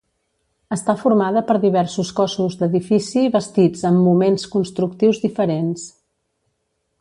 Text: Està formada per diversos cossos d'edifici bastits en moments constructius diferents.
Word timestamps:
Està 0.75 0.93
formada 1.01 1.43
per 1.49 1.57
diversos 1.65 2.09
cossos 2.19 2.55
d'edifici 2.61 3.27
bastits 3.37 3.85
en 3.91 4.01
moments 4.07 4.47
constructius 4.57 5.21
diferents. 5.27 5.87